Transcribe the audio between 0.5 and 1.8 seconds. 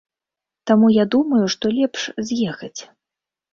Таму я думаю, што